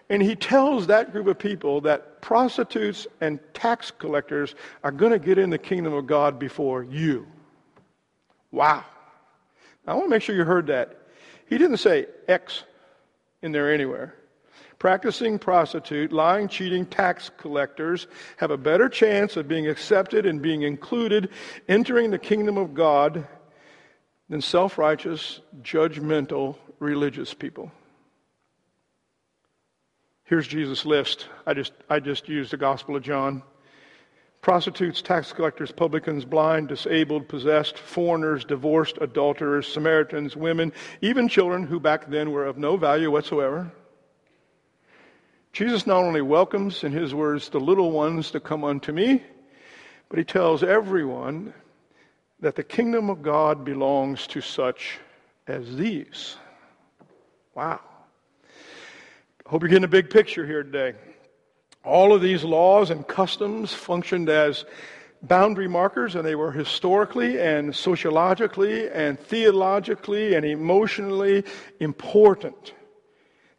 And 0.09 0.23
he 0.23 0.35
tells 0.35 0.89
that 0.89 1.13
group 1.13 1.27
of 1.27 1.39
people 1.39 1.83
that 1.83 2.21
prostitutes 2.21 3.07
and 3.21 3.39
tax 3.55 3.91
collectors 3.91 4.55
are 4.83 4.91
going 4.91 5.13
to 5.13 5.19
get 5.19 5.39
in 5.39 5.51
the 5.51 5.59
kingdom 5.59 5.93
of 5.93 6.07
God 6.07 6.39
before 6.39 6.83
you. 6.83 7.27
Wow. 8.51 8.85
I 9.87 9.95
want 9.95 10.07
to 10.07 10.11
make 10.11 10.23
sure 10.23 10.35
you 10.35 10.45
heard 10.45 10.67
that. 10.67 10.99
He 11.49 11.59
didn't 11.59 11.79
say 11.79 12.07
X 12.29 12.65
in 13.43 13.53
there 13.53 13.73
anywhere. 13.73 14.15
Practicing 14.79 15.39
prostitute, 15.39 16.13
lying, 16.13 16.49
cheating 16.49 16.85
tax 16.87 17.31
collectors 17.39 18.07
have 18.37 18.51
a 18.51 18.57
better 18.57 18.89
chance 18.89 19.37
of 19.37 19.47
being 19.47 19.69
accepted 19.69 20.27
and 20.27 20.43
being 20.43 20.63
included, 20.63 21.31
entering 21.69 22.11
the 22.11 22.19
kingdom 22.19 22.59
of 22.59 22.75
God 22.75 23.27
than 24.33 24.41
self 24.41 24.79
righteous, 24.79 25.41
judgmental, 25.61 26.57
religious 26.79 27.35
people. 27.35 27.71
Here's 30.25 30.49
Jesus' 30.49 30.87
list. 30.87 31.29
I 31.45 31.53
just, 31.53 31.75
I 31.91 32.01
just 32.01 32.31
used 32.31 32.51
the 32.51 32.57
Gospel 32.57 32.97
of 32.97 33.03
John. 33.03 33.43
prostitutes, 34.41 35.03
tax 35.03 35.35
collectors, 35.35 35.71
publicans, 35.71 36.25
blind, 36.25 36.69
disabled, 36.69 37.29
possessed, 37.29 37.77
foreigners, 37.77 38.43
divorced, 38.47 38.97
adulterers, 39.03 39.69
Samaritans, 39.69 40.35
women, 40.35 40.73
even 41.03 41.29
children 41.29 41.67
who 41.67 41.79
back 41.79 42.09
then 42.09 42.31
were 42.31 42.47
of 42.47 42.57
no 42.57 42.79
value 42.79 43.11
whatsoever. 43.11 43.71
Jesus 45.53 45.87
not 45.87 46.05
only 46.05 46.23
welcomes, 46.23 46.85
in 46.85 46.93
his 46.93 47.15
words, 47.15 47.51
the 47.51 47.61
little 47.61 47.91
ones 47.91 48.31
to 48.31 48.41
come 48.41 48.65
unto 48.65 48.93
me, 48.93 49.23
but 50.09 50.19
he 50.19 50.25
tells 50.25 50.63
everyone 50.63 51.53
that 52.43 52.57
the 52.57 52.65
kingdom 52.65 53.09
of 53.09 53.23
God 53.23 53.65
belongs 53.65 54.27
to 54.27 54.41
such 54.41 54.99
as 55.47 55.77
these. 55.77 56.37
Wow. 57.55 57.81
Hope 59.47 59.63
you're 59.63 59.69
getting 59.69 59.85
a 59.85 59.89
big 59.89 60.11
picture 60.11 60.45
here 60.45 60.65
today. 60.65 60.95
All 61.85 62.13
of 62.13 62.21
these 62.21 62.43
laws 62.43 62.91
and 62.91 63.07
customs 63.07 63.73
functioned 63.73 64.29
as 64.29 64.65
boundary 65.23 65.69
markers, 65.69 66.17
and 66.17 66.27
they 66.27 66.35
were 66.35 66.51
historically 66.51 67.41
and 67.41 67.75
sociologically 67.75 68.89
and 68.91 69.21
theologically 69.21 70.35
and 70.35 70.45
emotionally 70.45 71.45
important. 71.79 72.73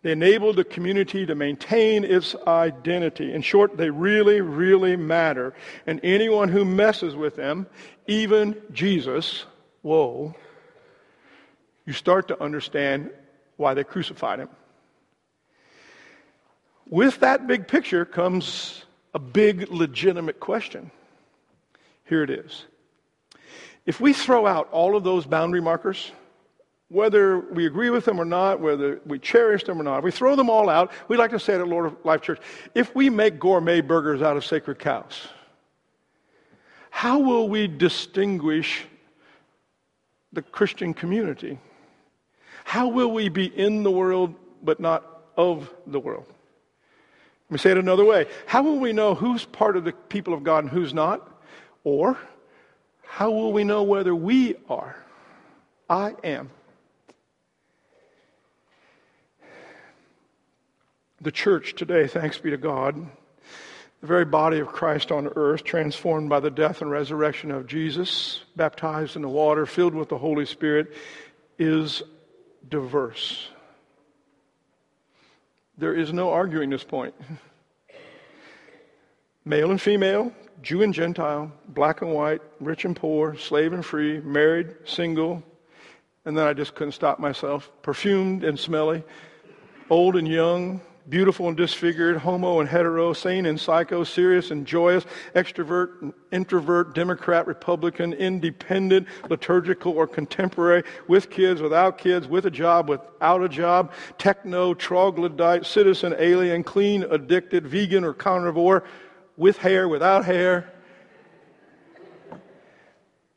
They 0.03 0.11
enabled 0.11 0.57
the 0.57 0.65
community 0.65 1.25
to 1.25 1.33
maintain 1.33 2.03
its 2.03 2.35
identity. 2.45 3.33
In 3.33 3.41
short, 3.41 3.77
they 3.77 3.89
really, 3.89 4.41
really 4.41 4.97
matter. 4.97 5.53
And 5.87 6.01
anyone 6.03 6.49
who 6.49 6.65
messes 6.65 7.15
with 7.15 7.37
them, 7.37 7.67
even 8.07 8.61
Jesus, 8.71 9.45
whoa, 9.81 10.35
you 11.85 11.93
start 11.93 12.27
to 12.29 12.41
understand 12.41 13.09
why 13.57 13.73
they 13.73 13.83
crucified 13.83 14.39
him. 14.39 14.49
With 16.89 17.19
that 17.21 17.47
big 17.47 17.67
picture 17.67 18.05
comes 18.05 18.83
a 19.13 19.19
big 19.19 19.69
legitimate 19.71 20.39
question. 20.39 20.91
Here 22.05 22.23
it 22.23 22.29
is. 22.29 22.65
If 23.85 23.99
we 23.99 24.13
throw 24.13 24.45
out 24.45 24.69
all 24.71 24.95
of 24.95 25.03
those 25.03 25.25
boundary 25.25 25.61
markers, 25.61 26.11
whether 26.89 27.39
we 27.39 27.65
agree 27.65 27.89
with 27.89 28.05
them 28.05 28.19
or 28.19 28.25
not, 28.25 28.59
whether 28.59 29.01
we 29.05 29.19
cherish 29.19 29.63
them 29.63 29.79
or 29.79 29.83
not, 29.83 29.99
if 29.99 30.03
we 30.03 30.11
throw 30.11 30.35
them 30.35 30.49
all 30.49 30.69
out, 30.69 30.91
we 31.07 31.17
like 31.17 31.31
to 31.31 31.39
say 31.39 31.55
at 31.55 31.67
Lord 31.67 31.87
of 31.87 32.05
Life 32.05 32.21
Church, 32.21 32.39
if 32.75 32.93
we 32.95 33.09
make 33.09 33.39
gourmet 33.39 33.81
burgers 33.81 34.21
out 34.21 34.37
of 34.37 34.45
sacred 34.45 34.79
cows, 34.79 35.27
how 36.95 37.17
will 37.17 37.49
we 37.49 37.67
distinguish 37.67 38.85
the 40.31 40.43
Christian 40.43 40.93
community? 40.93 41.57
How 42.63 42.87
will 42.87 43.11
we 43.11 43.29
be 43.29 43.47
in 43.47 43.81
the 43.81 43.89
world 43.89 44.35
but 44.61 44.79
not 44.79 45.03
of 45.35 45.73
the 45.87 45.99
world? 45.99 46.25
Let 47.49 47.51
me 47.51 47.57
say 47.57 47.71
it 47.71 47.77
another 47.79 48.05
way. 48.05 48.27
How 48.45 48.61
will 48.61 48.77
we 48.77 48.93
know 48.93 49.15
who's 49.15 49.43
part 49.43 49.75
of 49.75 49.85
the 49.85 49.91
people 49.91 50.35
of 50.35 50.43
God 50.43 50.65
and 50.65 50.69
who's 50.69 50.93
not? 50.93 51.27
Or 51.83 52.15
how 53.01 53.31
will 53.31 53.51
we 53.51 53.63
know 53.63 53.81
whether 53.81 54.13
we 54.13 54.55
are? 54.69 54.95
I 55.89 56.13
am. 56.23 56.51
The 61.21 61.31
church 61.31 61.73
today, 61.73 62.05
thanks 62.05 62.37
be 62.37 62.51
to 62.51 62.57
God, 62.57 63.07
the 64.03 64.07
very 64.07 64.25
body 64.25 64.59
of 64.59 64.67
Christ 64.67 65.13
on 65.13 65.29
earth, 65.37 65.63
transformed 65.63 66.27
by 66.27 66.41
the 66.41 66.51
death 66.51 66.81
and 66.81 66.91
resurrection 66.91 67.51
of 67.51 67.67
Jesus, 67.67 68.43
baptized 68.53 69.15
in 69.15 69.21
the 69.21 69.29
water, 69.29 69.65
filled 69.65 69.95
with 69.95 70.09
the 70.09 70.17
Holy 70.17 70.45
Spirit, 70.45 70.91
is 71.57 72.03
diverse. 72.67 73.47
There 75.77 75.95
is 75.95 76.11
no 76.11 76.31
arguing 76.31 76.69
this 76.69 76.83
point. 76.83 77.15
Male 79.45 79.71
and 79.71 79.79
female, 79.79 80.33
Jew 80.61 80.81
and 80.81 80.93
Gentile, 80.93 81.49
black 81.69 82.01
and 82.01 82.11
white, 82.11 82.41
rich 82.59 82.83
and 82.83 82.97
poor, 82.97 83.37
slave 83.37 83.71
and 83.71 83.85
free, 83.85 84.19
married, 84.19 84.75
single, 84.83 85.41
and 86.25 86.37
then 86.37 86.45
I 86.45 86.51
just 86.51 86.75
couldn't 86.75 86.91
stop 86.91 87.19
myself. 87.19 87.71
Perfumed 87.81 88.43
and 88.43 88.59
smelly, 88.59 89.01
old 89.89 90.17
and 90.17 90.27
young, 90.27 90.81
beautiful 91.09 91.47
and 91.47 91.57
disfigured, 91.57 92.17
homo 92.17 92.59
and 92.59 92.69
hetero, 92.69 93.13
sane 93.13 93.45
and 93.45 93.59
psycho, 93.59 94.03
serious 94.03 94.51
and 94.51 94.65
joyous, 94.65 95.05
extrovert 95.35 96.13
introvert, 96.31 96.95
Democrat, 96.95 97.45
Republican, 97.45 98.13
independent, 98.13 99.07
liturgical 99.29 99.93
or 99.93 100.07
contemporary, 100.07 100.83
with 101.07 101.29
kids, 101.29 101.61
without 101.61 101.97
kids, 101.97 102.27
with 102.27 102.45
a 102.45 102.51
job, 102.51 102.89
without 102.89 103.43
a 103.43 103.49
job, 103.49 103.91
techno, 104.17 104.73
troglodyte, 104.73 105.65
citizen, 105.65 106.15
alien, 106.17 106.63
clean, 106.63 107.03
addicted, 107.09 107.67
vegan 107.67 108.03
or 108.03 108.13
carnivore, 108.13 108.83
with 109.37 109.57
hair, 109.57 109.87
without 109.87 110.25
hair. 110.25 110.73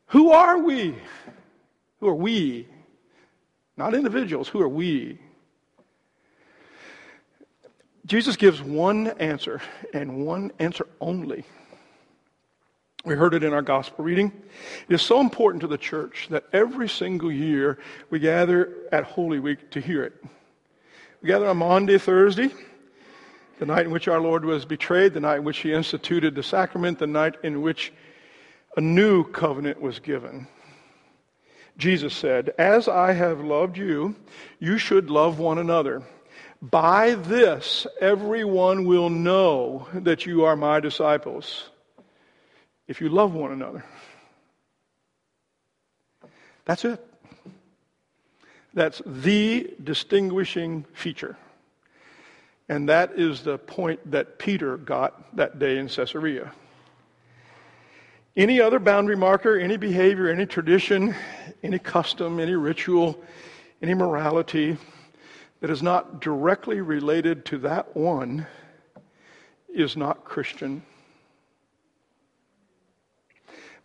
Who 0.07 0.31
are 0.31 0.59
we? 0.59 0.95
Who 1.99 2.07
are 2.07 2.15
we? 2.15 2.67
Not 3.75 3.93
individuals. 3.93 4.47
Who 4.47 4.61
are 4.61 4.69
we? 4.69 5.19
Jesus 8.07 8.37
gives 8.37 8.61
one 8.61 9.07
answer 9.19 9.61
and 9.93 10.25
one 10.25 10.53
answer 10.59 10.87
only. 11.01 11.43
We 13.03 13.15
heard 13.15 13.33
it 13.33 13.43
in 13.43 13.53
our 13.53 13.61
gospel 13.61 14.05
reading. 14.05 14.31
It 14.87 14.93
is 14.93 15.01
so 15.01 15.19
important 15.19 15.61
to 15.61 15.67
the 15.67 15.77
church 15.77 16.27
that 16.29 16.45
every 16.53 16.87
single 16.87 17.31
year 17.31 17.79
we 18.09 18.19
gather 18.19 18.73
at 18.93 19.03
Holy 19.03 19.39
Week 19.39 19.69
to 19.71 19.81
hear 19.81 20.03
it. 20.03 20.13
We 21.21 21.27
gather 21.27 21.49
on 21.49 21.57
Maundy, 21.57 21.97
Thursday, 21.97 22.49
the 23.59 23.65
night 23.65 23.85
in 23.85 23.91
which 23.91 24.07
our 24.07 24.21
Lord 24.21 24.45
was 24.45 24.63
betrayed, 24.63 25.13
the 25.13 25.19
night 25.19 25.39
in 25.39 25.43
which 25.43 25.59
he 25.59 25.73
instituted 25.73 26.33
the 26.33 26.43
sacrament, 26.43 26.99
the 26.99 27.07
night 27.07 27.35
in 27.43 27.61
which 27.61 27.91
a 28.77 28.81
new 28.81 29.25
covenant 29.25 29.81
was 29.81 29.99
given. 29.99 30.47
Jesus 31.77 32.15
said, 32.15 32.53
As 32.57 32.87
I 32.87 33.11
have 33.11 33.41
loved 33.41 33.77
you, 33.77 34.15
you 34.59 34.77
should 34.77 35.09
love 35.09 35.39
one 35.39 35.57
another. 35.57 36.03
By 36.61 37.13
this, 37.13 37.85
everyone 38.01 38.85
will 38.85 39.09
know 39.09 39.87
that 39.93 40.25
you 40.25 40.45
are 40.45 40.55
my 40.55 40.79
disciples 40.79 41.69
if 42.87 42.99
you 42.99 43.09
love 43.09 43.33
one 43.33 43.51
another. 43.51 43.85
That's 46.65 46.83
it. 46.83 47.05
That's 48.73 49.01
the 49.05 49.73
distinguishing 49.83 50.85
feature. 50.93 51.37
And 52.69 52.89
that 52.89 53.13
is 53.13 53.41
the 53.43 53.57
point 53.57 54.11
that 54.11 54.39
Peter 54.39 54.77
got 54.77 55.35
that 55.37 55.59
day 55.59 55.77
in 55.77 55.87
Caesarea. 55.87 56.51
Any 58.35 58.61
other 58.61 58.79
boundary 58.79 59.15
marker, 59.15 59.57
any 59.57 59.77
behavior, 59.77 60.29
any 60.29 60.45
tradition, 60.45 61.15
any 61.63 61.79
custom, 61.79 62.39
any 62.39 62.55
ritual, 62.55 63.19
any 63.81 63.93
morality, 63.93 64.77
that 65.59 65.69
is 65.69 65.81
not 65.81 66.21
directly 66.21 66.81
related 66.81 67.45
to 67.45 67.57
that 67.59 67.95
one 67.95 68.45
is 69.73 69.97
not 69.97 70.23
Christian. 70.23 70.83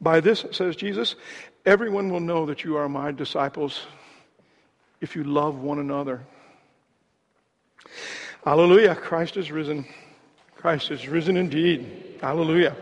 By 0.01 0.21
this, 0.21 0.45
says 0.51 0.77
Jesus, 0.77 1.15
everyone 1.65 2.11
will 2.11 2.21
know 2.21 2.47
that 2.47 2.65
you 2.65 2.77
are 2.77 2.89
my 2.89 3.13
disciples 3.13 3.87
if 5.01 5.15
you 5.17 5.25
love 5.25 5.61
one 5.61 5.79
another. 5.79 6.23
Hallelujah. 8.45 8.95
Christ 8.95 9.37
is 9.37 9.53
risen. 9.53 9.87
Christ 10.57 10.91
is 10.91 11.09
risen 11.09 11.37
indeed. 11.37 12.19
Hallelujah. 12.21 12.77